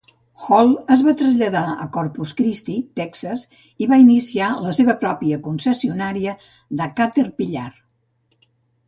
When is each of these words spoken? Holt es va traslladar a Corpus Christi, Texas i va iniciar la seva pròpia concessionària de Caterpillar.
Holt 0.43 0.87
es 0.93 1.01
va 1.07 1.11
traslladar 1.17 1.61
a 1.83 1.83
Corpus 1.97 2.31
Christi, 2.39 2.77
Texas 2.99 3.43
i 3.85 3.89
va 3.91 3.99
iniciar 4.05 4.47
la 4.69 4.73
seva 4.79 4.95
pròpia 5.05 5.39
concessionària 5.49 6.35
de 6.81 6.89
Caterpillar. 7.03 7.67